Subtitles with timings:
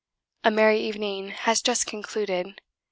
[0.43, 2.59] A merry evening has just concluded.